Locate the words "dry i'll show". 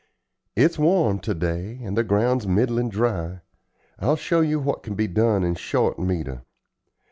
2.89-4.41